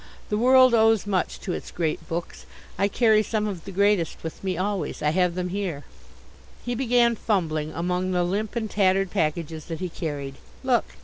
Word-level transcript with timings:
"The 0.29 0.37
world 0.39 0.73
owes 0.73 1.05
much 1.05 1.39
to 1.41 1.53
its 1.53 1.69
great 1.69 2.09
books. 2.09 2.47
I 2.75 2.87
carry 2.87 3.21
some 3.21 3.45
of 3.45 3.65
the 3.65 3.71
greatest 3.71 4.23
with 4.23 4.43
me 4.43 4.57
always. 4.57 5.03
I 5.03 5.11
have 5.11 5.35
them 5.35 5.49
here" 5.49 5.83
He 6.65 6.73
began 6.73 7.15
fumbling 7.15 7.71
among 7.73 8.09
the 8.11 8.23
limp 8.23 8.55
and 8.55 8.67
tattered 8.67 9.11
packages 9.11 9.65
that 9.65 9.79
he 9.79 9.89
carried. 9.89 10.37
"Look! 10.63 10.85